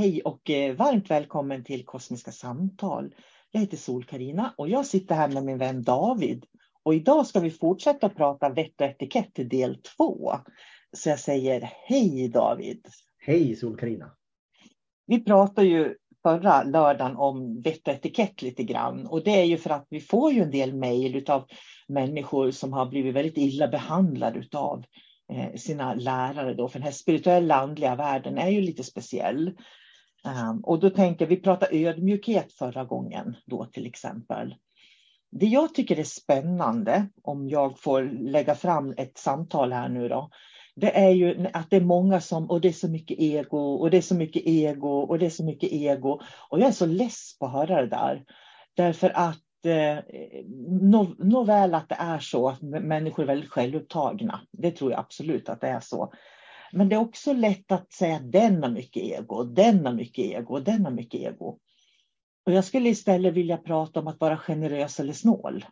[0.00, 3.14] Hej och eh, varmt välkommen till Kosmiska samtal.
[3.50, 6.44] Jag heter sol karina och jag sitter här med min vän David.
[6.82, 10.32] Och idag ska vi fortsätta prata vett och etikett till del två.
[10.96, 12.86] Så jag säger hej David.
[13.18, 14.16] Hej sol karina
[15.06, 19.06] Vi pratade ju förra lördagen om vett och etikett lite grann.
[19.06, 21.44] Och det är ju för att vi får ju en del mejl av
[21.88, 24.84] människor som har blivit väldigt illa behandlade av
[25.32, 29.54] eh, sina lärare då, för den här spirituella andliga världen är ju lite speciell.
[30.24, 34.54] Ehm, och då tänker vi prata ödmjukhet förra gången då till exempel.
[35.30, 40.30] Det jag tycker är spännande, om jag får lägga fram ett samtal här nu då,
[40.76, 43.90] det är ju att det är många som, och det är så mycket ego, och
[43.90, 46.20] det är så mycket ego, och det är så mycket ego.
[46.48, 48.24] Och jag är så less på att höra det där.
[48.76, 49.98] Därför att eh,
[51.18, 54.40] nåväl att det är så att människor är väldigt självupptagna.
[54.52, 56.12] Det tror jag absolut att det är så.
[56.72, 60.24] Men det är också lätt att säga att den har mycket ego, den har mycket
[60.24, 61.58] ego, den har mycket ego.
[62.46, 65.64] Och jag skulle istället vilja prata om att vara generös eller snål.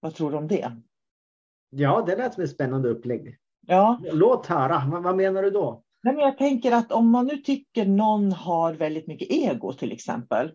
[0.00, 0.72] Vad tror du om det?
[1.70, 3.36] Ja, det lät som ett spännande upplägg.
[3.66, 4.00] Ja.
[4.12, 5.82] Låt höra, vad, vad menar du då?
[6.02, 9.92] Nej, men jag tänker att om man nu tycker någon har väldigt mycket ego till
[9.92, 10.52] exempel,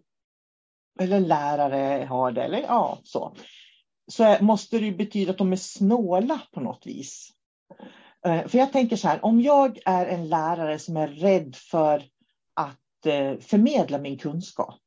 [0.99, 3.35] eller lärare har det, eller ja, så,
[4.11, 7.29] så måste det betyda att de är snåla på något vis.
[8.25, 12.03] Eh, för jag tänker så här, om jag är en lärare som är rädd för
[12.53, 14.81] att eh, förmedla min kunskap.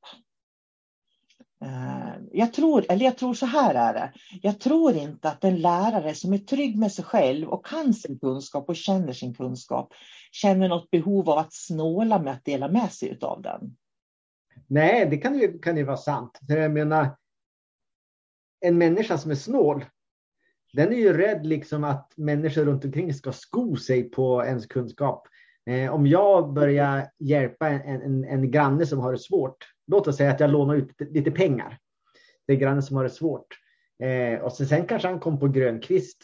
[1.65, 4.13] Eh, jag tror, eller jag tror så här är det.
[4.43, 8.19] Jag tror inte att en lärare som är trygg med sig själv och kan sin
[8.19, 9.93] kunskap och känner sin kunskap
[10.33, 13.77] känner något behov av att snåla med att dela med sig av den.
[14.67, 16.39] Nej, det kan ju, kan ju vara sant.
[16.49, 17.17] Jag menar,
[18.61, 19.85] en människa som är snål,
[20.77, 25.29] den är ju rädd liksom att människor runt omkring ska sko sig på ens kunskap.
[25.71, 29.57] Eh, om jag börjar hjälpa en, en, en granne som har det svårt,
[29.87, 31.79] låt oss säga att jag lånar ut lite pengar.
[32.47, 33.47] Det är grannen som har det svårt.
[34.03, 36.19] Eh, och sen, sen kanske han kom på grönkvist.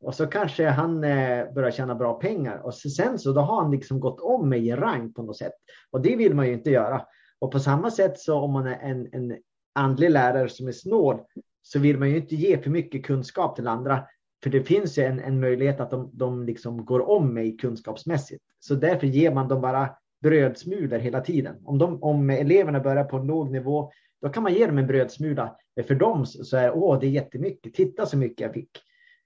[0.00, 2.58] Och så kanske han eh, börjar tjäna bra pengar.
[2.58, 5.38] Och så, sen så då har han liksom gått om mig i rang på något
[5.38, 5.54] sätt.
[5.90, 7.06] Och det vill man ju inte göra.
[7.38, 9.38] Och på samma sätt så om man är en, en
[9.74, 11.20] andlig lärare som är snål
[11.66, 14.04] så vill man ju inte ge för mycket kunskap till andra.
[14.42, 18.44] För det finns ju en, en möjlighet att de, de liksom går om mig kunskapsmässigt.
[18.60, 19.90] Så därför ger man dem bara
[20.22, 21.56] brödsmulor hela tiden.
[21.64, 24.86] Om, de, om eleverna börjar på en låg nivå, då kan man ge dem en
[24.86, 25.56] brödsmula.
[25.86, 27.74] För dem så är åh, det är jättemycket.
[27.74, 28.70] Titta så mycket jag fick.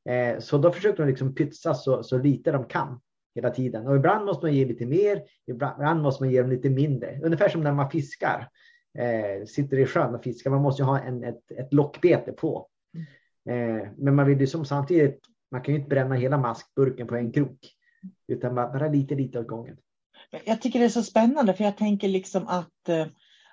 [0.08, 3.00] Eh, så då försöker de liksom pytsa så, så lite de kan
[3.34, 3.86] hela tiden.
[3.86, 7.20] Och ibland måste man ge lite mer, ibland måste man ge dem lite mindre.
[7.22, 8.48] Ungefär som när man fiskar.
[8.98, 10.50] Eh, sitter i sjön och fiskar.
[10.50, 12.68] Man måste ju ha en, ett, ett lockbete på.
[13.50, 15.20] Eh, men man vill ju som samtidigt,
[15.50, 17.74] man kan ju inte bränna hela maskburken på en krok.
[18.28, 19.76] Utan bara lite, lite åt gången.
[20.44, 23.06] Jag tycker det är så spännande för jag tänker liksom att eh,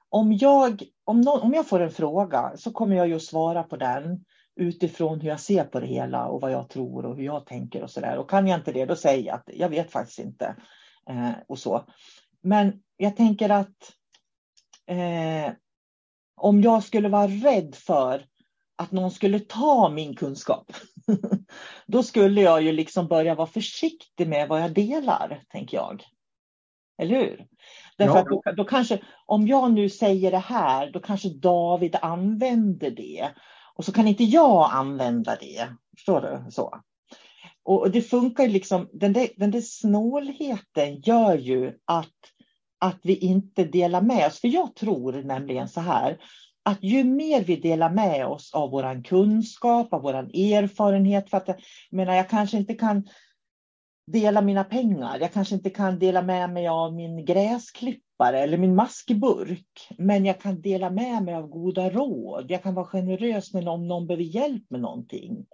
[0.09, 3.63] om, jag, om, någon, om jag får en fråga så kommer jag ju att svara
[3.63, 7.23] på den utifrån hur jag ser på det hela och vad jag tror och hur
[7.23, 8.17] jag tänker och så där.
[8.17, 10.55] Och kan jag inte det, då säger jag att jag vet faktiskt inte.
[11.09, 11.85] Eh, och så.
[12.41, 13.91] Men jag tänker att
[14.87, 15.53] eh,
[16.37, 18.25] om jag skulle vara rädd för
[18.77, 20.71] att någon skulle ta min kunskap,
[21.87, 26.03] då skulle jag ju liksom börja vara försiktig med vad jag delar, tänker jag.
[26.97, 27.47] Eller hur?
[27.97, 28.21] Därför ja.
[28.21, 33.31] att då, då, kanske, om jag nu säger det här, då kanske David använder det.
[33.75, 35.67] Och så kan inte jag använda det.
[35.97, 36.51] Förstår du?
[36.51, 36.81] Så.
[37.63, 42.13] Och det funkar liksom, den där, den där snålheten gör ju att,
[42.79, 44.39] att vi inte delar med oss.
[44.39, 46.17] För jag tror nämligen så här,
[46.63, 51.47] att ju mer vi delar med oss av vår kunskap, av vår erfarenhet, för att
[51.47, 51.57] jag
[51.91, 53.07] menar, jag kanske inte kan
[54.11, 55.17] dela mina pengar.
[55.19, 59.87] Jag kanske inte kan dela med mig av min gräsklippare eller min maskburk.
[59.97, 62.51] Men jag kan dela med mig av goda råd.
[62.51, 65.45] Jag kan vara generös med om någon behöver hjälp med någonting.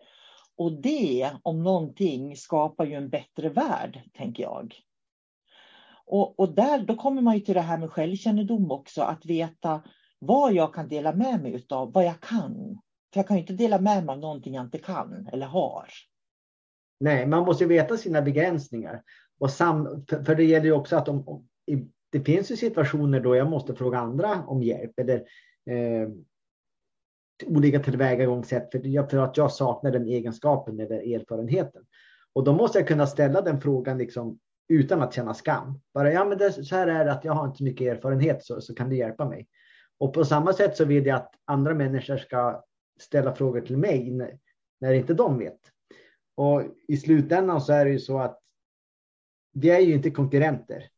[0.57, 4.75] Och det, om någonting, skapar ju en bättre värld, tänker jag.
[6.05, 9.81] Och, och där, då kommer man ju till det här med självkännedom också, att veta
[10.19, 12.79] vad jag kan dela med mig av, vad jag kan.
[13.13, 15.87] För jag kan ju inte dela med mig av någonting jag inte kan eller har.
[16.99, 19.03] Nej, man måste veta sina begränsningar.
[19.39, 21.47] Och sam, för det gäller ju också att om, om,
[22.11, 25.15] det finns ju situationer då jag måste fråga andra om hjälp eller
[25.69, 26.09] eh,
[27.45, 31.83] olika tillvägagångssätt för, jag, för att jag saknar den egenskapen eller erfarenheten.
[32.33, 34.39] Och då måste jag kunna ställa den frågan liksom
[34.71, 35.81] utan att känna skam.
[35.93, 38.45] Bara ja, men det, så här är det att jag har inte så mycket erfarenhet
[38.45, 39.47] så, så kan du hjälpa mig.
[39.97, 42.63] Och på samma sätt så vill jag att andra människor ska
[42.99, 44.39] ställa frågor till mig när,
[44.79, 45.59] när inte de vet.
[46.35, 48.39] Och i slutändan så är det ju så att
[49.53, 50.89] vi är ju inte konkurrenter.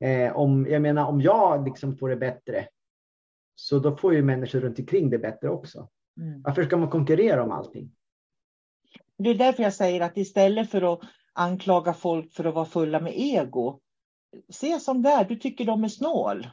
[0.00, 2.68] Eh, om, jag menar om jag liksom får det bättre
[3.54, 5.88] så då får ju människor runt omkring det bättre också.
[6.20, 6.42] Mm.
[6.42, 7.90] Varför ska man konkurrera om allting?
[9.18, 11.00] Det är därför jag säger att istället för att
[11.34, 13.80] anklaga folk för att vara fulla med ego,
[14.48, 16.48] se som det är, du tycker de är snål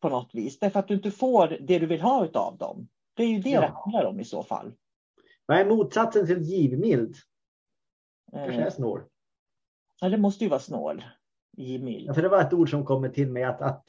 [0.00, 2.88] på något vis, därför att du inte får det du vill ha av dem.
[3.14, 3.60] Det är ju det ja.
[3.60, 4.72] det handlar om i så fall.
[5.46, 7.16] Vad är motsatsen till givmild?
[8.32, 9.00] Kanske är snål.
[10.00, 11.04] Ja, det måste ju vara snål.
[11.56, 12.08] Givmild.
[12.08, 13.84] Ja, för det var ett ord som kommer till mig att, att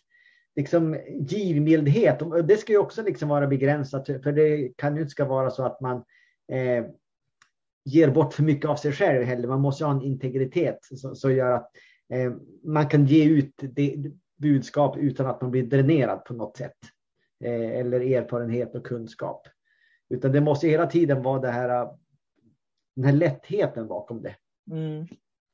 [0.56, 5.26] liksom givmildhet, det ska ju också liksom vara begränsat, för det kan ju inte ska
[5.26, 5.96] vara så att man
[6.52, 6.86] eh,
[7.86, 9.48] ger bort för mycket av sig själv heller.
[9.48, 10.80] Man måste ha en integritet
[11.16, 11.72] som gör att
[12.14, 13.96] eh, man kan ge ut det,
[14.38, 16.78] budskap utan att man blir dränerad på något sätt.
[17.44, 19.48] Eh, eller erfarenhet och kunskap.
[20.10, 21.90] Utan det måste hela tiden vara det här,
[22.96, 24.36] den här lättheten bakom det.
[24.72, 25.08] Mm.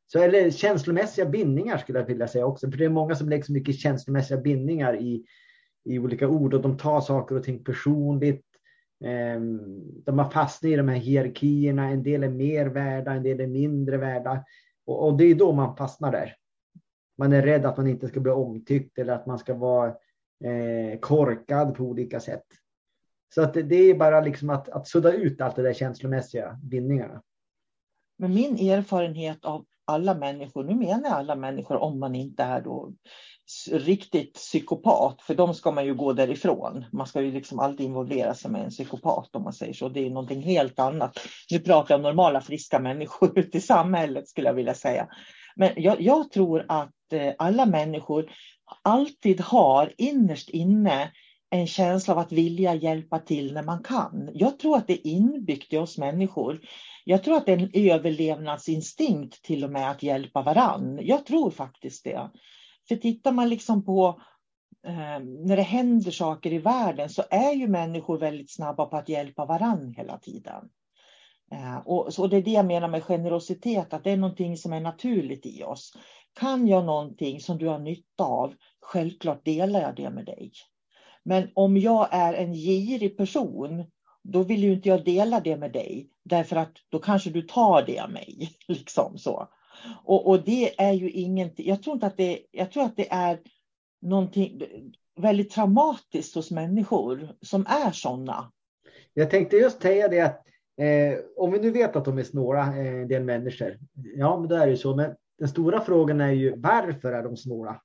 [0.07, 2.71] Så eller känslomässiga bindningar skulle jag vilja säga också.
[2.71, 5.25] För det är många som lägger så mycket känslomässiga bindningar i,
[5.85, 8.45] i olika ord och de tar saker och ting personligt.
[9.03, 11.89] Ehm, de har fastnat i de här hierarkierna.
[11.89, 14.45] En del är mer värda, en del är mindre värda.
[14.85, 16.35] Och, och det är då man fastnar där.
[17.17, 19.89] Man är rädd att man inte ska bli omtyckt eller att man ska vara
[20.43, 22.45] eh, korkad på olika sätt.
[23.35, 27.21] Så att det är bara liksom att, att sudda ut allt det där känslomässiga bindningarna.
[28.21, 32.61] Men min erfarenhet av alla människor, nu menar jag alla människor om man inte är
[32.61, 32.93] då
[33.71, 36.85] riktigt psykopat, för de ska man ju gå därifrån.
[36.91, 39.89] Man ska ju liksom alltid involvera sig med en psykopat om man säger så.
[39.89, 41.19] Det är någonting helt annat.
[41.51, 45.07] Nu pratar jag om normala friska människor ute i samhället skulle jag vilja säga.
[45.55, 48.31] Men jag, jag tror att eh, alla människor
[48.81, 51.11] alltid har innerst inne
[51.53, 54.29] en känsla av att vilja hjälpa till när man kan.
[54.33, 56.61] Jag tror att det är inbyggt i oss människor.
[57.05, 60.99] Jag tror att det är en överlevnadsinstinkt till och med att hjälpa varann.
[61.01, 62.29] Jag tror faktiskt det.
[62.87, 64.21] För tittar man liksom på
[64.87, 69.09] eh, när det händer saker i världen så är ju människor väldigt snabba på att
[69.09, 70.69] hjälpa varann hela tiden.
[71.51, 74.73] Eh, och, så det är det jag menar med generositet, att det är någonting som
[74.73, 75.93] är naturligt i oss.
[76.39, 80.51] Kan jag någonting som du har nytta av, självklart delar jag det med dig.
[81.23, 83.85] Men om jag är en girig person,
[84.23, 87.83] då vill ju inte jag dela det med dig, därför att då kanske du tar
[87.87, 88.49] det av mig.
[88.67, 89.47] Liksom så.
[90.03, 93.11] Och, och det är ju ingenting, jag tror inte att det, jag tror att det
[93.11, 93.39] är
[94.01, 94.61] någonting
[95.19, 98.51] väldigt traumatiskt hos människor som är sådana.
[99.13, 100.45] Jag tänkte just säga det att
[100.81, 103.77] eh, om vi nu vet att de är snåla, eh, en del människor,
[104.15, 107.23] ja men då är det ju så, men den stora frågan är ju varför är
[107.23, 107.81] de snåla?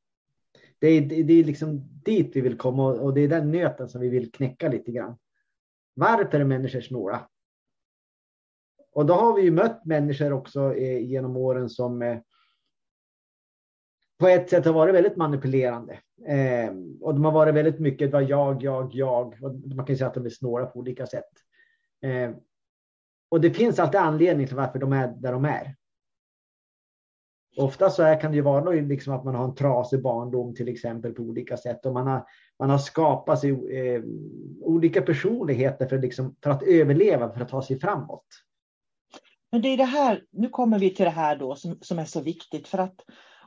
[0.78, 4.00] Det är, det är liksom dit vi vill komma och det är den nöten som
[4.00, 5.18] vi vill knäcka lite grann.
[5.94, 7.28] Varför är människor snåla?
[8.92, 12.18] Och då har vi ju mött människor också eh, genom åren som eh,
[14.18, 15.92] på ett sätt har varit väldigt manipulerande.
[16.26, 19.42] Eh, och de har varit väldigt mycket vad jag, jag, jag.
[19.42, 21.30] Och man kan säga att de är snåla på olika sätt.
[22.02, 22.30] Eh,
[23.28, 25.76] och det finns alltid anledning till varför de är där de är.
[27.56, 30.68] Ofta så här kan det ju vara liksom att man har en trasig barndom till
[30.68, 32.24] exempel på olika sätt och man har,
[32.58, 34.02] man har skapat sig eh,
[34.60, 38.26] olika personligheter för, liksom, för att överleva, för att ta sig framåt.
[39.52, 42.04] Men det är det här, nu kommer vi till det här då som, som är
[42.04, 42.94] så viktigt för att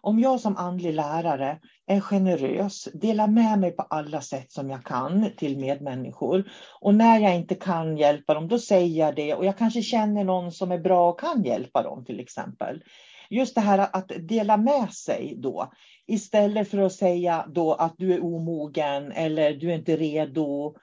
[0.01, 4.83] om jag som andlig lärare är generös, delar med mig på alla sätt som jag
[4.83, 6.51] kan till medmänniskor.
[6.81, 9.33] Och när jag inte kan hjälpa dem, då säger jag det.
[9.33, 12.83] Och jag kanske känner någon som är bra och kan hjälpa dem till exempel.
[13.29, 15.71] Just det här att dela med sig då.
[16.07, 20.75] Istället för att säga då att du är omogen eller du är inte redo.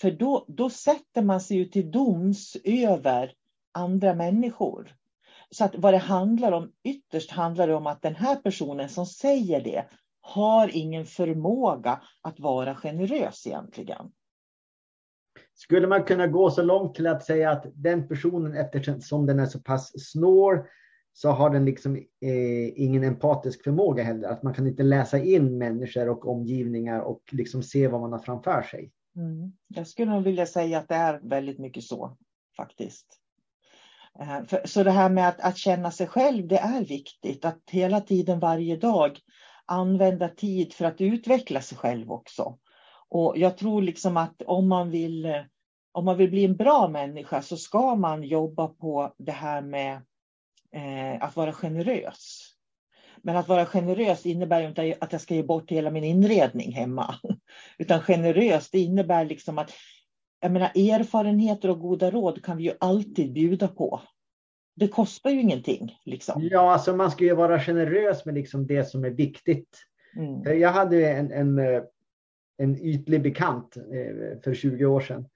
[0.00, 3.32] För då, då sätter man sig ju till doms över
[3.72, 4.94] andra människor.
[5.50, 9.06] Så att vad det handlar om, ytterst handlar det om att den här personen som
[9.06, 9.84] säger det
[10.20, 14.10] har ingen förmåga att vara generös egentligen.
[15.54, 19.46] Skulle man kunna gå så långt till att säga att den personen, eftersom den är
[19.46, 20.58] så pass snål,
[21.16, 24.28] så har den liksom eh, ingen empatisk förmåga heller.
[24.28, 28.18] Att man kan inte läsa in människor och omgivningar och liksom se vad man har
[28.18, 28.92] framför sig.
[29.16, 29.52] Mm.
[29.68, 32.16] Jag skulle nog vilja säga att det är väldigt mycket så
[32.56, 33.06] faktiskt.
[34.20, 37.44] Eh, så det här med att, att känna sig själv, det är viktigt.
[37.44, 39.18] Att hela tiden, varje dag,
[39.66, 42.58] använda tid för att utveckla sig själv också.
[43.08, 45.42] Och jag tror liksom att om man vill, eh,
[45.92, 50.02] om man vill bli en bra människa så ska man jobba på det här med
[50.74, 52.50] eh, att vara generös.
[53.22, 57.14] Men att vara generös innebär inte att jag ska ge bort hela min inredning hemma.
[57.78, 59.72] Utan generös, det innebär liksom att
[60.40, 64.00] jag menar, erfarenheter och goda råd kan vi ju alltid bjuda på.
[64.76, 65.98] Det kostar ju ingenting.
[66.04, 66.48] Liksom.
[66.50, 69.78] Ja, alltså man ska ju vara generös med liksom det som är viktigt.
[70.16, 70.60] Mm.
[70.60, 71.58] Jag hade en, en,
[72.58, 75.28] en ytlig bekant eh, för 20 år sedan.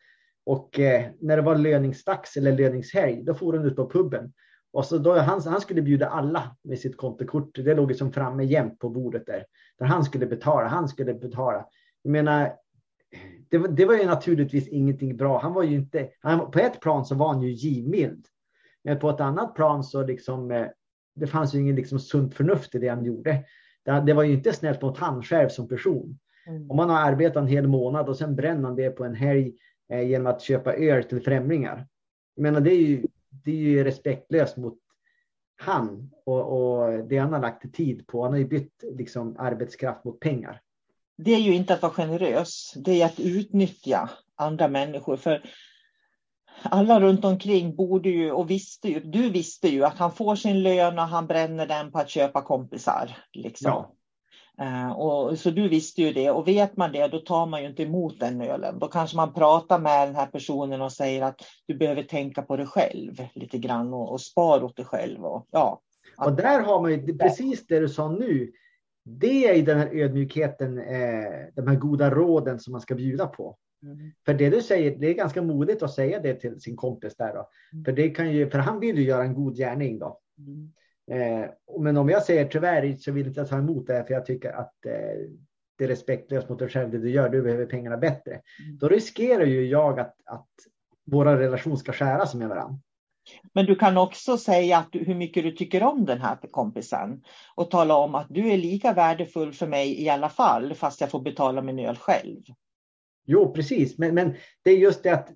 [0.46, 4.32] Och eh, när det var löningsdags eller löningshelg, då får hon ut på puben.
[4.72, 7.50] Och så då, han, han skulle bjuda alla med sitt kontokort.
[7.54, 9.44] Det låg liksom framme jämt på bordet där.
[9.78, 10.68] Där han skulle betala.
[10.68, 11.66] Han skulle betala.
[12.02, 12.52] Jag menar,
[13.50, 15.38] det, det, var ju naturligtvis ingenting bra.
[15.38, 18.26] Han var ju inte, han, på ett plan så var han ju givmild.
[18.84, 20.66] Men på ett annat plan så liksom, eh,
[21.14, 23.44] det fanns ju ingen liksom sunt förnuft i det han gjorde.
[23.84, 26.18] Det, det var ju inte snällt mot han själv som person.
[26.46, 26.70] Mm.
[26.70, 29.52] Om man har arbetat en hel månad och sen bränner man det på en helg
[29.92, 31.86] eh, genom att köpa öl till främlingar.
[32.34, 33.06] Jag menar, det är ju,
[33.48, 34.78] det är ju respektlöst mot
[35.56, 38.22] han och, och det han har lagt tid på.
[38.22, 40.62] Han har ju bytt liksom, arbetskraft mot pengar
[41.18, 45.16] det är ju inte att vara generös, det är att utnyttja andra människor.
[45.16, 45.42] För
[46.62, 50.62] alla runt omkring borde ju och visste ju, du visste ju att han får sin
[50.62, 53.16] lön och han bränner den på att köpa kompisar.
[53.32, 53.70] Liksom.
[53.70, 53.94] Ja.
[54.60, 57.68] Uh, och, så du visste ju det och vet man det då tar man ju
[57.68, 58.78] inte emot den ölen.
[58.78, 62.56] Då kanske man pratar med den här personen och säger att du behöver tänka på
[62.56, 65.24] dig själv lite grann och, och spara åt dig själv.
[65.24, 65.80] Och, ja,
[66.16, 68.52] och där har man ju precis det du sa nu
[69.08, 73.56] det är den här ödmjukheten, eh, de här goda råden som man ska bjuda på.
[73.82, 74.12] Mm.
[74.26, 77.34] För det du säger, det är ganska modigt att säga det till sin kompis där
[77.34, 77.48] då.
[77.72, 77.84] Mm.
[77.84, 80.20] För, det kan ju, för han vill ju göra en god gärning då.
[80.38, 80.72] Mm.
[81.10, 81.50] Eh,
[81.80, 84.52] men om jag säger tyvärr så vill inte jag ta emot det för jag tycker
[84.52, 84.92] att eh,
[85.78, 88.30] det är respektlöst mot dig själv det du gör, du behöver pengarna bättre.
[88.32, 88.78] Mm.
[88.78, 90.48] Då riskerar ju jag att, att
[91.06, 92.78] våra relation ska skäras med varandra.
[93.54, 97.22] Men du kan också säga att du, hur mycket du tycker om den här kompisen
[97.54, 101.10] och tala om att du är lika värdefull för mig i alla fall fast jag
[101.10, 102.42] får betala min öl själv.
[103.26, 103.98] Jo, precis.
[103.98, 105.28] Men, men det är just det att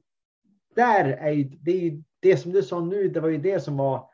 [0.74, 3.60] där är ju, det, är ju, det som du sa nu, det var ju det
[3.60, 4.11] som var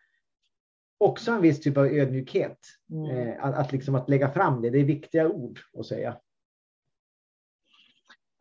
[0.99, 2.59] också en viss typ av ödmjukhet.
[2.91, 3.29] Mm.
[3.29, 6.17] Eh, att, att, liksom att lägga fram det, det är viktiga ord att säga.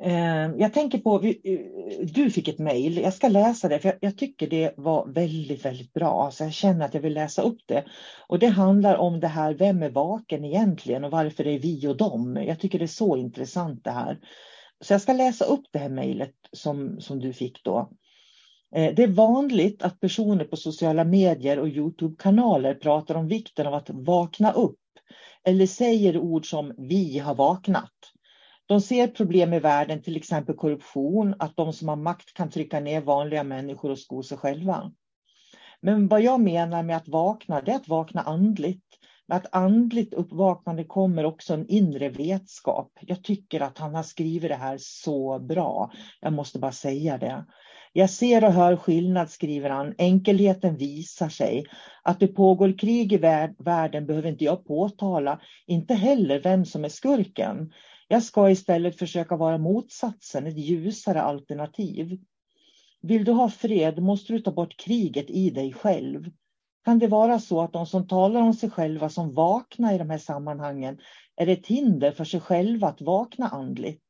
[0.01, 1.19] Eh, jag tänker på,
[2.13, 5.93] du fick ett mejl, jag ska läsa det för jag, tycker det var väldigt, väldigt
[5.93, 6.31] bra.
[6.31, 7.83] Så jag känner att jag vill läsa upp det.
[8.27, 11.87] Och det handlar om det här, vem är vaken egentligen och varför det är vi
[11.87, 12.43] och dem.
[12.47, 14.19] Jag tycker det är så intressant det här.
[14.81, 17.91] Så jag ska läsa upp det här mejlet som, som du fick då.
[18.75, 23.73] Eh, det är vanligt att personer på sociala medier och Youtube-kanaler pratar om vikten av
[23.73, 24.79] att vakna upp
[25.43, 27.93] eller säger ord som vi har vaknat.
[28.65, 32.79] De ser problem i världen, till exempel korruption, att de som har makt kan trycka
[32.79, 34.91] ner vanliga människor och sko sig själva.
[35.81, 38.83] Men vad jag menar med att vakna, det är att vakna andligt.
[39.27, 42.91] Med att andligt uppvaknande kommer också en inre vetskap.
[43.01, 45.91] Jag tycker att han har skrivit det här så bra.
[46.21, 47.45] Jag måste bara säga det.
[47.97, 49.93] Jag ser och hör skillnad, skriver han.
[49.97, 51.65] Enkelheten visar sig.
[52.03, 53.17] Att det pågår krig i
[53.57, 55.41] världen behöver inte jag påtala.
[55.67, 57.71] Inte heller vem som är skurken.
[58.07, 62.17] Jag ska istället försöka vara motsatsen, ett ljusare alternativ.
[63.01, 66.29] Vill du ha fred måste du ta bort kriget i dig själv.
[66.85, 70.09] Kan det vara så att de som talar om sig själva som vakna i de
[70.09, 70.97] här sammanhangen
[71.35, 74.03] är ett hinder för sig själva att vakna andligt?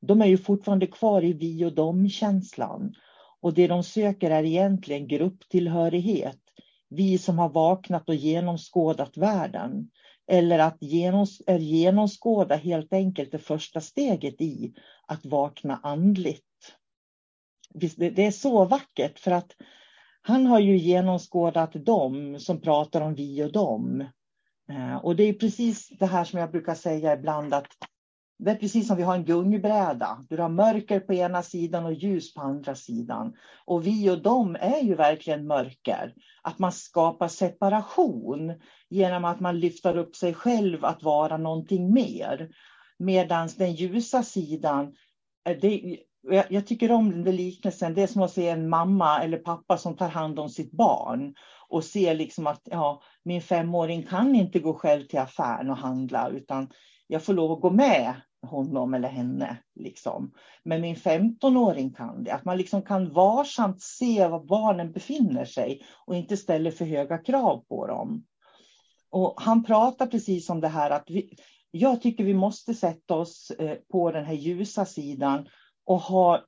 [0.00, 2.92] De är ju fortfarande kvar i vi och dom-känslan.
[3.40, 6.40] Och det de söker är egentligen grupptillhörighet.
[6.88, 9.90] Vi som har vaknat och genomskådat världen.
[10.26, 14.74] Eller att genoms är genomskåda helt enkelt det första steget i
[15.06, 16.44] att vakna andligt.
[17.96, 19.52] Det är så vackert för att
[20.22, 24.04] han har ju genomskådat dem som pratar om vi och dem.
[24.70, 27.66] Eh, och det är precis det här som jag brukar säga ibland att
[28.38, 30.24] det är precis som vi har en gungbräda.
[30.28, 33.34] Du har mörker på ena sidan och ljus på andra sidan.
[33.64, 36.14] Och vi och dem är ju verkligen mörker.
[36.42, 38.54] Att man skapar separation
[38.88, 42.48] genom att man lyfter upp sig själv att vara någonting mer.
[42.98, 44.94] Medan den ljusa sidan,
[45.48, 45.98] eh, det,
[46.48, 49.96] jag tycker om den liknelsen, det är som att se en mamma eller pappa som
[49.96, 51.34] tar hand om sitt barn
[51.68, 56.28] och ser liksom att ja, min femåring kan inte gå själv till affären och handla
[56.28, 56.68] utan
[57.06, 59.56] jag får lov att gå med honom eller henne.
[59.74, 60.32] Liksom.
[60.64, 62.30] Men min 15-åring kan det.
[62.30, 67.18] Att man liksom kan varsamt se var barnen befinner sig och inte ställer för höga
[67.18, 68.24] krav på dem.
[69.10, 71.36] Och han pratar precis om det här att vi,
[71.70, 75.48] jag tycker vi måste sätta oss eh, på den här ljusa sidan
[75.84, 76.44] och ha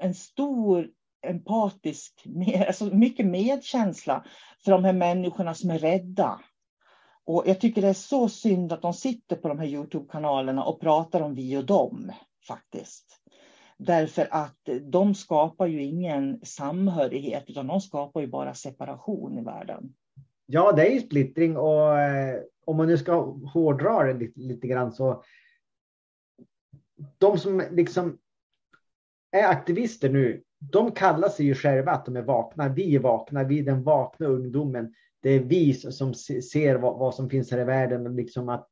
[0.00, 0.88] en stor
[1.26, 2.26] empatisk,
[2.68, 4.24] alltså mycket medkänsla
[4.64, 6.40] för de här människorna som är rädda
[7.26, 10.80] och jag tycker det är så synd att de sitter på de här Youtube-kanalerna och
[10.80, 12.12] pratar om vi och dem
[12.48, 13.20] faktiskt.
[13.78, 19.94] Därför att de skapar ju ingen samhörighet utan de skapar ju bara separation i världen.
[20.46, 23.20] Ja, det är ju splittring och eh, om man nu ska
[23.52, 25.24] hårdra det lite, lite grann så.
[27.18, 28.18] De som liksom
[29.30, 32.68] är aktivister nu, de kallar sig ju själva att de är vakna.
[32.68, 37.14] Vi är vakna, vi är den vakna ungdomen det är vi som ser vad, vad
[37.14, 38.06] som finns här i världen.
[38.06, 38.68] Och liksom att,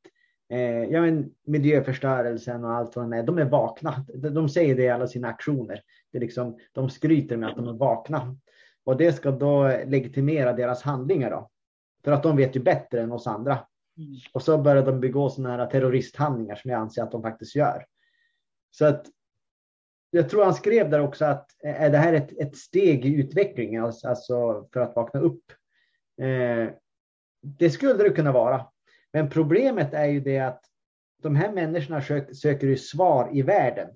[0.48, 3.22] eh, ja, men miljöförstörelsen och allt vad det är.
[3.22, 4.04] De är vakna.
[4.14, 5.80] De säger det i alla sina aktioner.
[6.12, 8.36] Det är liksom, de skryter med att de är vakna.
[8.84, 11.30] Och det ska då legitimera deras handlingar.
[11.30, 11.50] Då.
[12.04, 13.52] För att de vet ju bättre än oss andra.
[13.52, 14.14] Mm.
[14.32, 17.84] Och så börjar de begå sådana här terroristhandlingar som jag anser att de faktiskt gör.
[18.70, 19.06] Så att
[20.10, 23.84] jag tror han skrev där också att är det här ett, ett steg i utvecklingen,
[23.84, 25.61] alltså, alltså för att vakna upp Eh,
[26.20, 26.70] Eh,
[27.42, 28.66] det skulle det kunna vara.
[29.12, 30.64] Men problemet är ju det att
[31.22, 32.02] de här människorna
[32.34, 33.88] söker ju svar i världen.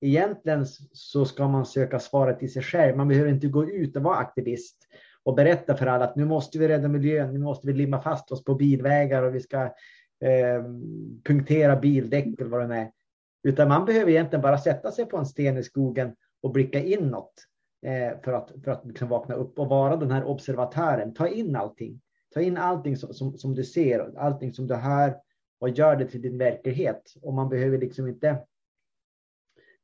[0.00, 2.96] Egentligen så ska man söka svaret i sig själv.
[2.96, 4.76] Man behöver inte gå ut och vara aktivist
[5.22, 8.32] och berätta för alla att nu måste vi rädda miljön, nu måste vi limma fast
[8.32, 9.62] oss på bilvägar och vi ska
[10.20, 10.62] eh,
[11.24, 12.90] punktera bildäck eller vad det är.
[13.42, 17.34] Utan man behöver egentligen bara sätta sig på en sten i skogen och blicka inåt
[17.82, 21.14] Eh, för att, för att liksom vakna upp och vara den här observatören.
[21.14, 22.00] Ta in allting.
[22.34, 25.16] Ta in allting som, som, som du ser, allting som du hör
[25.60, 27.14] och gör det till din verklighet.
[27.22, 28.46] Och man behöver liksom inte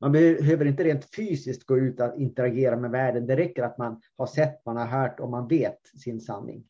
[0.00, 3.26] man behöver inte rent fysiskt gå ut och interagera med världen.
[3.26, 6.64] Det räcker att man har sett, man har hört och man vet sin sanning.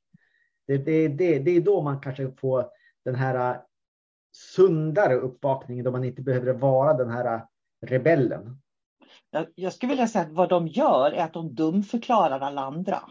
[0.66, 2.70] Det, det, det, det är då man kanske får
[3.04, 3.60] den här äh,
[4.54, 7.42] sundare uppvakningen då man inte behöver vara den här äh,
[7.80, 8.60] rebellen.
[9.30, 13.02] Jag, jag skulle vilja säga att vad de gör är att de dumförklarar alla andra.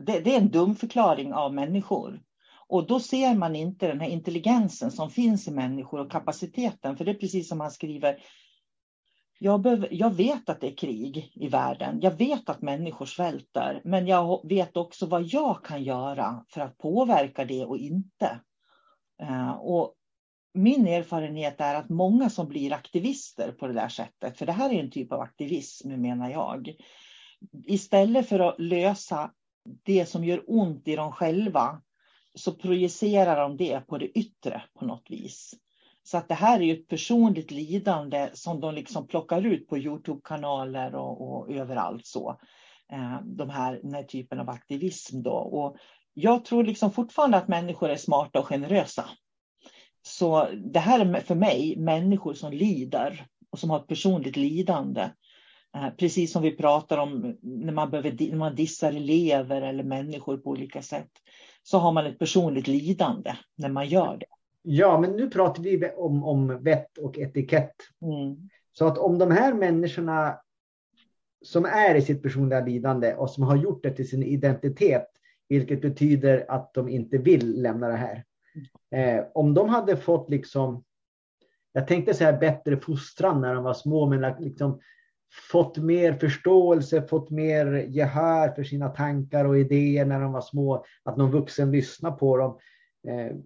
[0.00, 2.22] Det, det är en dumförklaring av människor.
[2.68, 6.96] Och då ser man inte den här intelligensen som finns i människor och kapaciteten.
[6.96, 8.22] För det är precis som han skriver.
[9.38, 12.00] Jag, behöver, jag, vet att det är krig i världen.
[12.00, 13.80] Jag vet att människor svälter.
[13.84, 18.40] Men jag vet också vad jag kan göra för att påverka det och inte.
[19.22, 19.94] Eh, och
[20.54, 24.70] min erfarenhet är att många som blir aktivister på det där sättet, för det här
[24.70, 26.74] är en typ av aktivism menar jag,
[27.66, 29.30] istället för att lösa
[29.82, 31.82] det som gör ont i dem själva,
[32.34, 35.54] så projicerar de det på det yttre på något vis.
[36.02, 39.78] Så att det här är ju ett personligt lidande som de liksom plockar ut på
[39.78, 42.40] Youtube-kanaler och, och överallt så.
[42.92, 45.32] Eh, de här, den här typen av aktivism då.
[45.32, 45.76] Och
[46.14, 49.04] jag tror liksom fortfarande att människor är smarta och generösa.
[50.02, 55.10] Så det här är för mig människor som lider och som har ett personligt lidande.
[55.76, 60.36] Eh, precis som vi pratar om när man, behöver, när man dissar elever eller människor
[60.36, 61.10] på olika sätt.
[61.62, 64.26] Så har man ett personligt lidande när man gör det.
[64.62, 67.74] Ja, men nu pratar vi om, om vett och etikett.
[68.02, 68.48] Mm.
[68.72, 70.38] Så att om de här människorna
[71.42, 75.06] som är i sitt personliga lidande och som har gjort det till sin identitet,
[75.48, 78.24] vilket betyder att de inte vill lämna det här.
[78.90, 80.84] Eh, om de hade fått liksom,
[81.72, 84.80] jag tänkte säga bättre fostran när de var små, men liksom
[85.50, 90.84] fått mer förståelse, fått mer gehör för sina tankar och idéer när de var små,
[91.02, 92.58] att någon vuxen lyssnar på dem.
[93.08, 93.36] Eh,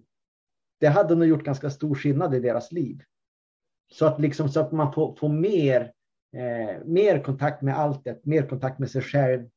[0.81, 3.03] det hade nog gjort ganska stor skillnad i deras liv.
[3.92, 5.92] Så att, liksom, så att man får, får mer,
[6.37, 9.49] eh, mer kontakt med alltet, mer kontakt med sig själv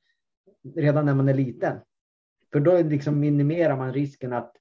[0.76, 1.80] redan när man är liten.
[2.52, 4.56] För då liksom minimerar man risken att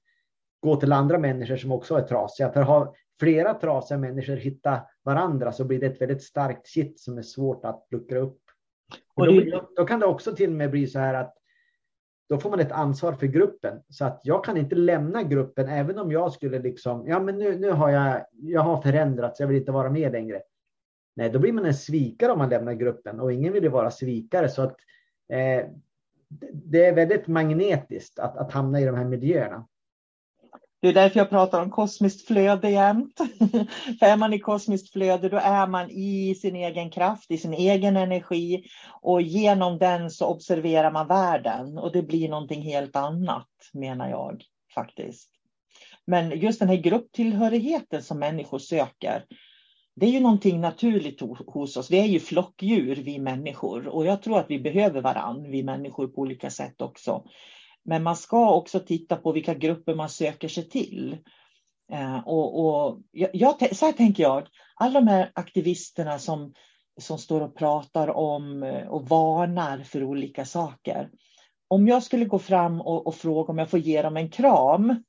[0.59, 2.51] gå till andra människor som också är trasiga.
[2.51, 7.17] För har flera trasiga människor hittat varandra så blir det ett väldigt starkt kitt som
[7.17, 8.41] är svårt att luckra upp.
[9.15, 11.35] Och då, då, kan det också till och med bli så här att
[12.29, 13.81] då får man ett ansvar för gruppen.
[13.89, 17.59] Så att jag kan inte lämna gruppen även om jag skulle liksom, ja men nu,
[17.59, 20.41] nu har jag, jag har förändrats, jag vill inte vara med längre.
[21.15, 23.91] Nej, då blir man en svikare om man lämnar gruppen och ingen vill ju vara
[23.91, 24.49] svikare.
[24.49, 24.75] Så att
[25.29, 25.65] eh,
[26.53, 29.67] det är väldigt magnetiskt att, att hamna i de här miljöerna.
[30.81, 33.17] Det är därför jag pratar om kosmiskt flöde jämt.
[33.99, 37.53] För är man i kosmiskt flöde, då är man i sin egen kraft, i sin
[37.53, 38.63] egen energi
[39.01, 44.43] och genom den så observerar man världen och det blir någonting helt annat, menar jag
[44.75, 45.29] faktiskt.
[46.05, 49.25] Men just den här grupptillhörigheten som människor söker,
[49.95, 51.91] det är ju någonting naturligt hos oss.
[51.91, 56.07] Vi är ju flockdjur, vi människor, och jag tror att vi behöver varann, vi människor
[56.07, 57.23] på olika sätt också.
[57.85, 61.17] Men man ska också titta på vilka grupper man söker sig till.
[61.91, 66.53] Eh, och, och jag, så här tänker jag, alla de här aktivisterna som,
[66.99, 71.09] som står och pratar om eh, och varnar för olika saker.
[71.67, 75.03] Om jag skulle gå fram och, och fråga om jag får ge dem en kram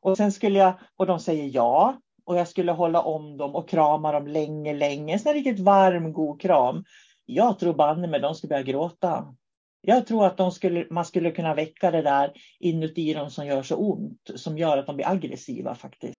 [0.00, 3.68] och sen skulle jag, och de säger ja, och jag skulle hålla om dem och
[3.68, 6.84] krama dem länge, länge, en riktigt varm, god kram.
[7.26, 9.34] Jag tror banne mig de skulle börja gråta.
[9.86, 13.76] Jag tror att skulle, man skulle kunna väcka det där inuti dem som gör så
[13.76, 16.14] ont, som gör att de blir aggressiva faktiskt.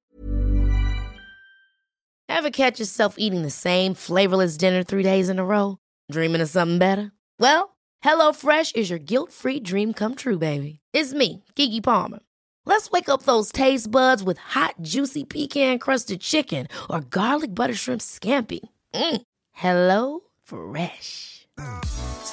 [2.29, 5.77] Have catch yourself eating the same flavorless dinner three days in a row?
[6.11, 7.11] Dreaming of something better?
[7.39, 7.69] Well,
[8.01, 10.79] hello fresh is your guilt free dream come true baby.
[10.93, 12.19] It's me, Gigi Palmer.
[12.65, 17.75] Let's wake up those taste buds with hot juicy pecan crusted chicken or garlic butter
[17.75, 18.59] shrimp scampi.
[18.93, 19.21] Mm.
[19.53, 21.47] Hello fresh.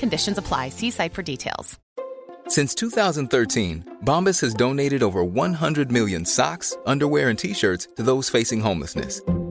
[0.00, 0.70] conditions apply.
[0.70, 1.78] See site for details.
[2.48, 8.28] Since 2013, Bombas has donated over 100 million socks, underwear, and t shirts to those
[8.28, 9.22] facing homelessness.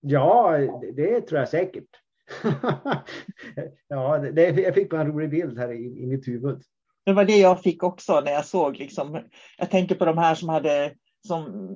[0.00, 0.58] Ja,
[0.96, 1.88] det, tror jag säkert.
[3.88, 6.62] ja, det, jag fick bara en rolig bild här i, i mitt huvud.
[7.04, 9.20] Det var det jag fick också när jag såg liksom.
[9.58, 10.94] Jag tänker på de här som hade
[11.26, 11.68] som,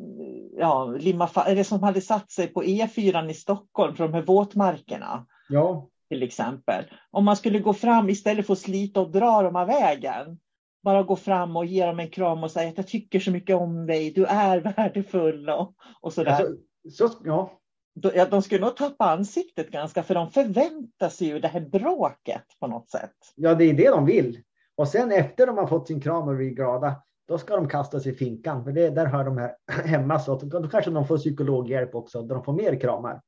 [0.57, 5.27] ja, limma, eller som hade satt sig på E4 i Stockholm för de här våtmarkerna.
[5.49, 5.89] Ja.
[6.09, 6.85] Till exempel.
[7.11, 10.39] Om man skulle gå fram istället för att slita och dra dem av vägen.
[10.83, 13.57] Bara gå fram och ge dem en kram och säga att jag tycker så mycket
[13.57, 14.11] om dig.
[14.11, 16.31] Du är värdefull och, och sådär.
[16.31, 17.61] Alltså, så, ja.
[17.95, 22.45] Ja, de skulle nog tappa ansiktet ganska för de förväntar sig ju det här bråket
[22.61, 23.15] på något sätt.
[23.35, 24.41] Ja, det är det de vill.
[24.77, 28.01] Och sen efter de har fått sin kram och blir glada, då ska de kasta
[28.01, 28.65] sig i finkan.
[28.65, 30.19] För det, där hör de här hemma.
[30.19, 33.21] Så då kanske de får psykologhjälp också, då de får mer kramar.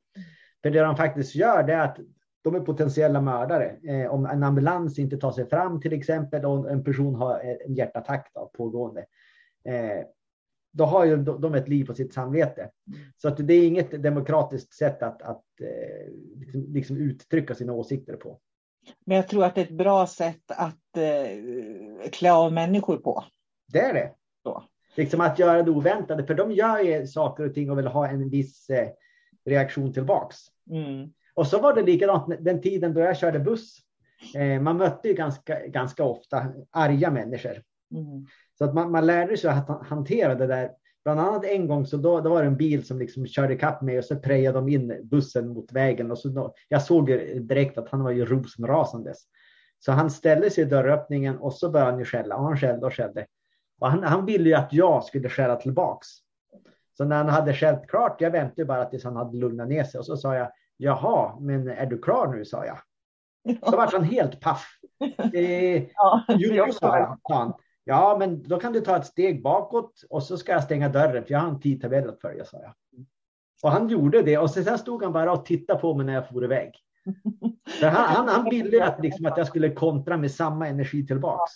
[0.62, 1.98] För det de faktiskt gör, det är att
[2.44, 3.76] de är potentiella mördare.
[3.88, 7.74] Eh, om en ambulans inte tar sig fram till exempel och en person har en
[7.74, 9.00] hjärtattack då, pågående.
[9.64, 10.04] Eh,
[10.76, 12.70] då har ju de ett liv på sitt samvete.
[13.16, 18.16] Så att det är inget demokratiskt sätt att, att eh, liksom, liksom uttrycka sina åsikter
[18.16, 18.38] på.
[19.04, 23.24] Men jag tror att det är ett bra sätt att eh, klä av människor på.
[23.72, 24.12] Det är det.
[24.42, 24.62] Så.
[24.96, 28.08] Liksom att göra det oväntade, för de gör ju saker och ting och vill ha
[28.08, 28.88] en viss eh,
[29.44, 30.36] reaktion tillbaks.
[30.70, 31.12] Mm.
[31.34, 33.78] Och så var det likadant den tiden då jag körde buss.
[34.34, 37.62] Eh, man mötte ju ganska, ganska ofta arga människor.
[37.94, 38.26] Mm.
[38.58, 40.70] Så att man, man lärde sig att hantera det där.
[41.04, 43.82] Bland annat en gång så då, då var det en bil som liksom körde ikapp
[43.82, 46.10] mig och så prejade de in bussen mot vägen.
[46.10, 47.06] Och så då, jag såg
[47.40, 49.18] direkt att han var ju rosenrasandes.
[49.78, 52.86] Så han ställde sig i dörröppningen och så började han ju skälla och han skällde
[52.86, 53.26] och skällde.
[53.80, 56.08] Och han, han ville ju att jag skulle skälla tillbaks.
[56.96, 59.98] Så när han hade skällt klart, jag väntade bara tills han hade lugnat ner sig
[59.98, 62.44] och så sa jag Jaha, men är du klar nu?
[62.44, 62.78] sa jag.
[63.62, 64.66] Så var han helt paff.
[65.34, 67.18] Eh, ja, jo, sa jag.
[67.22, 67.52] Han.
[67.88, 71.24] Ja, men då kan du ta ett steg bakåt och så ska jag stänga dörren
[71.24, 72.72] för jag har en tidtabell att följa, sa jag.
[73.62, 76.28] Och han gjorde det och sen stod han bara och tittade på mig när jag
[76.28, 76.72] for iväg.
[77.80, 81.52] För han, han, han ville att, liksom, att jag skulle kontra med samma energi tillbaks.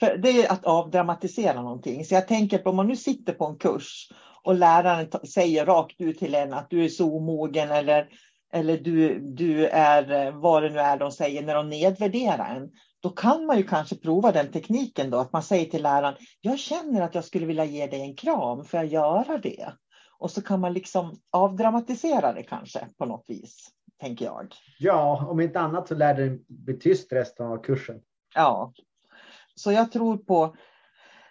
[0.00, 2.04] För det är att avdramatisera någonting.
[2.04, 4.12] Så jag tänker på om man nu sitter på en kurs
[4.44, 8.08] och läraren säger rakt ut till en att du är så omogen eller,
[8.52, 12.70] eller du, du är vad det nu är de säger när de nedvärderar en.
[13.00, 16.58] Då kan man ju kanske prova den tekniken då, att man säger till läraren, jag
[16.58, 19.72] känner att jag skulle vilja ge dig en kram, får jag göra det?
[20.18, 23.68] Och så kan man liksom avdramatisera det kanske på något vis,
[24.00, 24.54] tänker jag.
[24.78, 28.00] Ja, om inte annat så lär den bli tyst resten av kursen.
[28.34, 28.72] Ja,
[29.54, 30.56] så jag tror på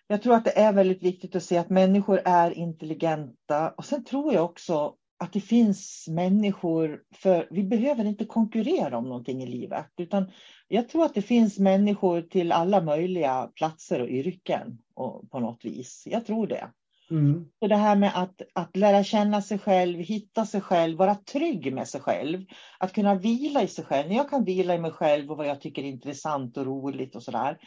[0.10, 3.70] jag tror att det är väldigt viktigt att se att människor är intelligenta.
[3.70, 9.04] Och sen tror jag också att det finns människor, för vi behöver inte konkurrera om
[9.04, 10.32] någonting i livet, utan
[10.68, 15.66] jag tror att det finns människor till alla möjliga platser och yrken och, på något
[15.66, 16.04] vis.
[16.06, 16.72] Jag tror det.
[17.12, 17.46] Mm.
[17.60, 21.74] Så det här med att, att lära känna sig själv, hitta sig själv, vara trygg
[21.74, 22.46] med sig själv.
[22.80, 24.10] Att kunna vila i sig själv.
[24.10, 27.16] När jag kan vila i mig själv och vad jag tycker är intressant och roligt
[27.16, 27.58] och sådär.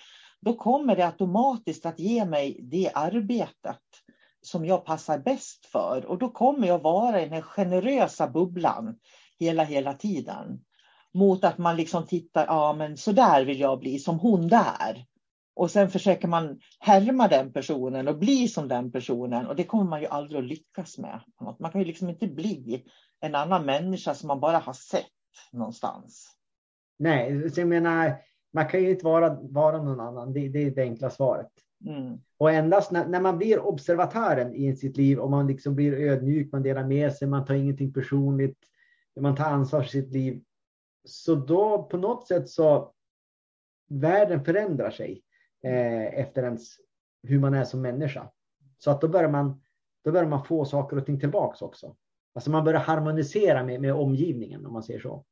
[0.40, 3.80] Då kommer det automatiskt att ge mig det arbetet
[4.42, 6.06] som jag passar bäst för.
[6.06, 8.98] Och då kommer jag vara i den generösa bubblan
[9.38, 10.60] hela, hela tiden.
[11.14, 15.06] Mot att man liksom tittar, ja men så där vill jag bli, som hon där.
[15.54, 19.46] Och sen försöker man härma den personen och bli som den personen.
[19.46, 21.20] Och det kommer man ju aldrig att lyckas med.
[21.58, 22.84] Man kan ju liksom inte bli
[23.20, 25.06] en annan människa som man bara har sett
[25.52, 26.36] någonstans.
[26.98, 28.16] Nej, jag menar,
[28.52, 30.32] man kan ju inte vara, vara någon annan.
[30.32, 31.50] Det, det är det enkla svaret.
[31.86, 32.20] Mm.
[32.38, 36.52] Och endast när, när, man blir observatören i sitt liv och man liksom blir ödmjuk,
[36.52, 38.58] man delar med sig, man tar ingenting personligt,
[39.20, 40.42] man tar ansvar för sitt liv.
[41.04, 42.92] Så då på något sätt så
[43.88, 45.22] världen förändrar sig
[45.64, 46.76] eh, efter ens
[47.22, 48.30] hur man är som människa.
[48.78, 49.62] Så att då börjar man,
[50.04, 51.96] då börjar man få saker och ting tillbaks också.
[52.34, 55.24] Alltså man börjar harmonisera med, med omgivningen om man säger så.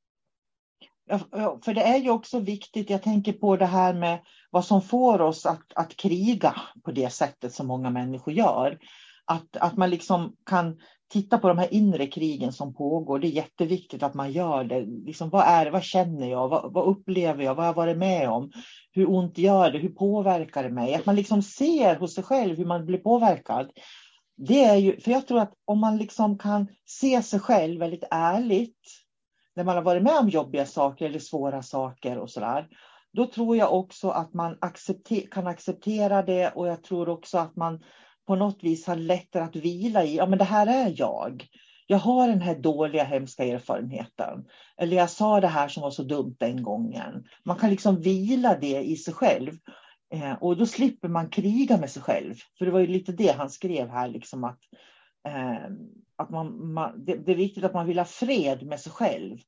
[1.65, 4.19] För det är ju också viktigt, jag tänker på det här med
[4.51, 8.79] vad som får oss att, att kriga på det sättet som många människor gör.
[9.25, 13.19] Att, att man liksom kan titta på de här inre krigen som pågår.
[13.19, 14.81] Det är jätteviktigt att man gör det.
[14.81, 15.71] Liksom, vad är det?
[15.71, 16.49] Vad känner jag?
[16.49, 17.55] Vad, vad, upplever jag?
[17.55, 18.51] Vad har jag varit med om?
[18.93, 19.79] Hur ont gör det?
[19.79, 20.95] Hur påverkar det mig?
[20.95, 23.71] Att man liksom ser hos sig själv hur man blir påverkad.
[24.37, 28.05] Det är ju, för jag tror att om man liksom kan se sig själv väldigt
[28.11, 28.83] ärligt
[29.57, 32.69] när man har varit med om jobbiga saker eller svåra saker och sådär.
[33.13, 37.57] Då tror jag också att man accepter kan acceptera det och jag tror också att
[37.57, 37.85] man
[38.27, 41.47] på något vis har lättare att vila i, ja men det här är jag.
[41.87, 44.45] Jag har den här dåliga hemska erfarenheten.
[44.77, 47.25] Eller jag sa det här som var så dumt den gången.
[47.45, 49.53] Man kan liksom vila det i sig själv.
[50.15, 52.35] Eh, och då slipper man kriga med sig själv.
[52.59, 54.59] För det var ju lite det han skrev här, liksom att,
[55.29, 55.71] eh,
[56.17, 59.39] att man, man det, det, är viktigt att man vill ha fred med sig själv.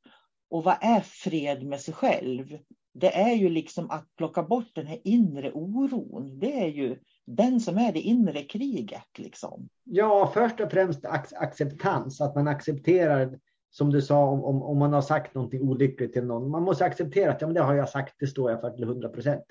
[0.51, 2.59] Och vad är fred med sig själv?
[2.93, 6.39] Det är ju liksom att plocka bort den här inre oron.
[6.39, 9.19] Det är ju den som är det inre kriget.
[9.19, 9.69] Liksom.
[9.85, 13.39] Ja, först och främst acceptans, att man accepterar
[13.71, 16.51] som du sa, om, om man har sagt någonting olyckligt till någon.
[16.51, 18.85] Man måste acceptera att ja, men det har jag sagt, det står jag för till
[18.85, 19.45] 100 procent.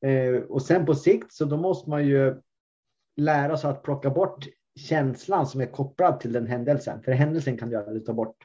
[0.00, 2.40] Eh, och sen på sikt så då måste man ju
[3.16, 4.46] lära sig att plocka bort
[4.80, 7.02] känslan som är kopplad till den händelsen.
[7.02, 8.36] För händelsen kan du aldrig ta bort.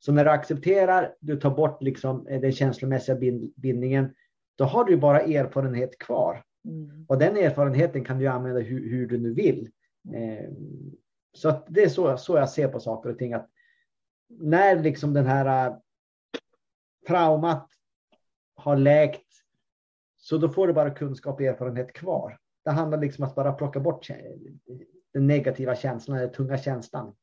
[0.00, 3.16] Så när du accepterar, du tar bort liksom den känslomässiga
[3.56, 4.14] bindningen,
[4.56, 6.42] då har du bara erfarenhet kvar.
[6.64, 7.06] Mm.
[7.08, 9.70] Och den erfarenheten kan du använda hur, hur du nu vill.
[10.14, 10.50] Eh,
[11.32, 13.32] så det är så, så jag ser på saker och ting.
[13.32, 13.50] Att
[14.28, 15.76] när liksom den här uh,
[17.06, 17.68] traumat
[18.54, 19.26] har läkt,
[20.16, 22.38] så då får du bara kunskap och erfarenhet kvar.
[22.64, 24.08] Det handlar liksom om att bara plocka bort
[25.12, 27.16] den negativa känslan, den tunga känslan.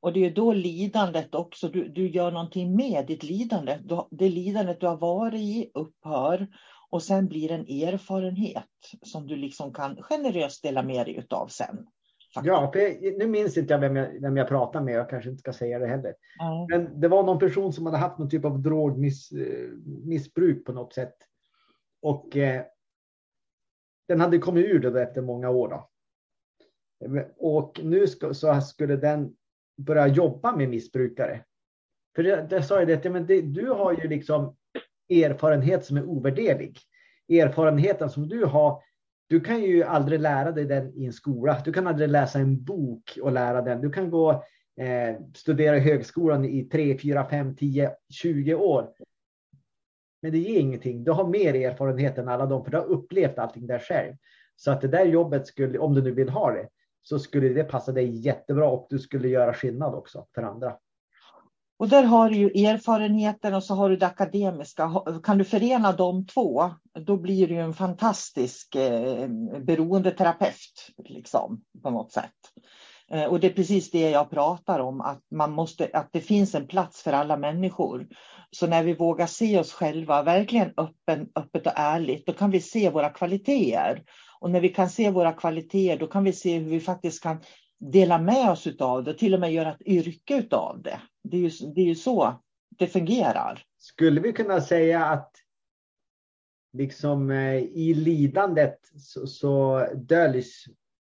[0.00, 3.78] Och det är då lidandet också, du, du gör någonting med ditt lidande.
[3.84, 6.46] Du, det lidandet du har varit i upphör
[6.90, 8.64] och sen blir en erfarenhet
[9.02, 11.86] som du liksom kan generöst dela med dig av sen.
[12.34, 12.46] Faktiskt.
[12.46, 15.30] Ja, för jag, nu minns inte jag vem, jag vem jag pratade med, jag kanske
[15.30, 16.14] inte ska säga det heller.
[16.40, 16.66] Mm.
[16.68, 21.14] Men det var någon person som hade haft någon typ av drogmissbruk på något sätt.
[22.02, 22.62] Och eh,
[24.08, 25.68] den hade kommit ur det efter många år.
[25.68, 25.90] Då.
[27.36, 29.36] Och nu ska, så skulle den
[29.80, 31.44] börja jobba med missbrukare.
[32.16, 34.56] För det, det sa jag det, ja, men det, du har ju liksom
[35.08, 36.78] erfarenhet som är ovärderlig.
[37.28, 38.82] Erfarenheten som du har,
[39.28, 41.62] du kan ju aldrig lära dig den i en skola.
[41.64, 43.80] Du kan aldrig läsa en bok och lära den.
[43.80, 44.30] Du kan gå
[44.80, 48.90] eh, studera i högskolan i 3, 4, 5, 10, 20 år.
[50.22, 51.04] Men det ger ingenting.
[51.04, 54.14] Du har mer erfarenhet än alla dem, för du har upplevt allting där själv.
[54.56, 56.68] Så att det där jobbet skulle, om du nu vill ha det,
[57.02, 60.76] så skulle det passa dig jättebra och du skulle göra skillnad också för andra.
[61.78, 65.02] Och där har du ju erfarenheten och så har du det akademiska.
[65.22, 69.28] Kan du förena de två, då blir du en fantastisk eh,
[69.60, 72.34] beroendeterapeut liksom, på något sätt.
[73.10, 76.54] Eh, och det är precis det jag pratar om, att, man måste, att det finns
[76.54, 78.06] en plats för alla människor.
[78.50, 82.60] Så när vi vågar se oss själva verkligen öppen, öppet och ärligt, då kan vi
[82.60, 84.02] se våra kvaliteter.
[84.40, 87.40] Och när vi kan se våra kvaliteter, då kan vi se hur vi faktiskt kan
[87.78, 91.00] dela med oss av det, till och med göra ett yrke av det.
[91.22, 92.40] Det är, ju, det är ju så
[92.78, 93.62] det fungerar.
[93.78, 95.32] Skulle vi kunna säga att
[96.72, 100.64] liksom eh, i lidandet så, så döljs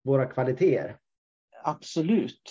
[0.05, 0.97] våra kvaliteter?
[1.63, 2.51] Absolut.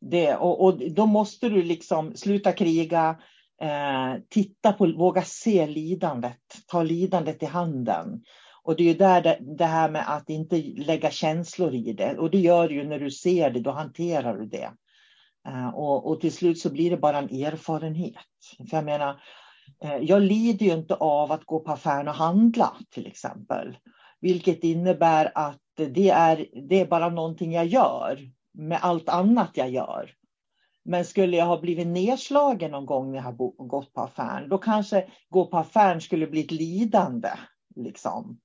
[0.00, 3.20] Det, och, och då måste du liksom sluta kriga,
[3.60, 8.22] eh, titta på, våga se lidandet, ta lidandet i handen.
[8.66, 12.18] Och det är ju där det, det, här med att inte lägga känslor i det.
[12.18, 14.70] Och det gör du ju när du ser det, då hanterar du det.
[15.48, 18.14] Eh, och, och, till slut så blir det bara en erfarenhet.
[18.70, 19.20] För jag menar,
[19.84, 23.76] eh, jag lider ju inte av att gå på affären och handla till exempel.
[24.20, 28.18] Vilket innebär att det är, det är bara någonting jag gör
[28.54, 30.10] med allt annat jag gör.
[30.84, 34.58] Men skulle jag ha blivit nedslagen någon gång när jag har gått på affären, då
[34.58, 37.30] kanske gå på affären skulle bli ett lidande.
[37.76, 38.38] Liksom.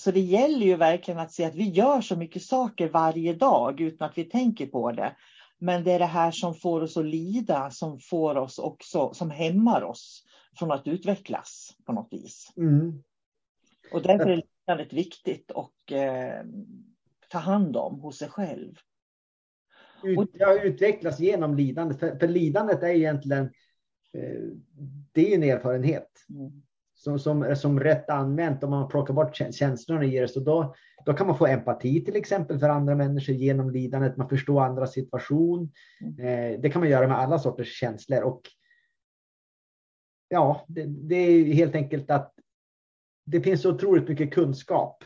[0.00, 3.80] Så det gäller ju verkligen att se att vi gör så mycket saker varje dag
[3.80, 5.16] utan att vi tänker på det.
[5.58, 9.30] Men det är det här som får oss att lida, som får oss också, som
[9.30, 10.24] hämmar oss
[10.58, 12.52] från att utvecklas på något vis.
[12.56, 13.02] Mm.
[13.92, 16.46] Och därför är lidandet viktigt att eh,
[17.28, 18.74] ta hand om hos sig själv.
[20.04, 23.44] Ut, ja, utvecklas genom lidandet, för, för lidandet är egentligen
[24.12, 24.40] eh,
[25.12, 26.10] det är en erfarenhet.
[26.28, 26.62] Mm
[27.02, 30.74] som, som, som rätt använt, om man plockar bort känslorna i det, så då,
[31.06, 34.92] då kan man få empati till exempel för andra människor genom lidandet, man förstår andras
[34.92, 35.72] situation.
[36.00, 36.18] Mm.
[36.18, 38.22] Eh, det kan man göra med alla sorters känslor.
[38.22, 38.42] Och
[40.28, 42.34] ja, det, det är helt enkelt att
[43.26, 45.04] det finns så otroligt mycket kunskap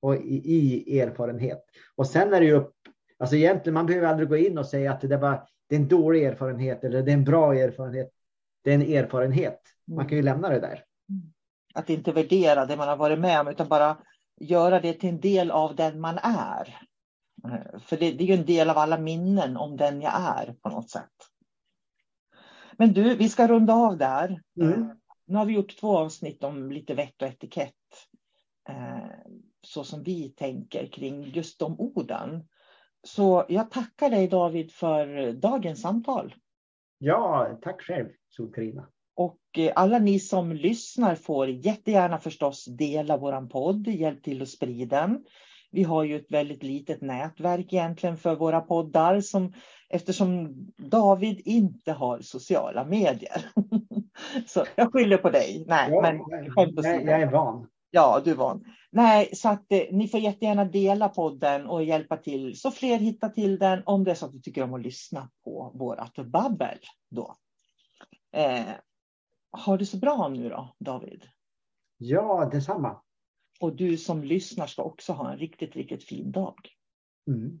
[0.00, 1.64] och i, i, erfarenhet.
[1.96, 2.72] Och sen är det ju upp
[3.18, 5.88] Alltså egentligen, man behöver aldrig gå in och säga att det, var, det är en
[5.88, 8.10] dålig erfarenhet eller det är en bra erfarenhet.
[8.64, 9.60] Det är en erfarenhet.
[9.84, 10.84] Man kan ju lämna det där.
[11.76, 13.96] Att inte värdera det man har varit med om utan bara
[14.40, 16.78] göra det till en del av den man är.
[17.78, 20.68] För det, det är ju en del av alla minnen om den jag är på
[20.68, 21.12] något sätt.
[22.78, 24.42] Men du, vi ska runda av där.
[24.60, 24.88] Mm.
[25.26, 27.74] Nu har vi gjort två avsnitt om lite vett och etikett.
[28.68, 29.06] eh,
[29.66, 32.48] Så som vi tänker kring just de orden.
[33.06, 36.34] Så jag tackar dig David för dagens samtal.
[36.98, 38.88] Ja, tack själv Sol-Carina.
[39.16, 44.48] Och eh, alla ni som lyssnar får jättegärna förstås dela våran podd, hjälp till att
[44.48, 45.24] sprida den.
[45.70, 49.52] Vi har ju ett väldigt litet nätverk egentligen för våra poddar som,
[49.88, 53.50] eftersom David inte har sociala medier.
[54.46, 55.64] Så jag skyller på dig.
[55.66, 56.20] Nej, Ja, men
[56.56, 56.82] åsido.
[56.82, 57.68] jag är van.
[57.90, 58.64] Ja, du är van.
[58.90, 63.28] Nej, så att eh, ni får jättegärna dela podden och hjälpa till så fler hittar
[63.28, 66.78] till den om det är så att du tycker om att lyssna på vårat babbel
[67.10, 67.34] då.
[68.36, 68.62] Eh,
[69.56, 71.28] har du så bra nu då, David?
[71.96, 73.02] Ja, detsamma.
[73.60, 76.56] Och du som lyssnar ska också ha en riktigt, riktigt fin dag.
[77.28, 77.60] Mm.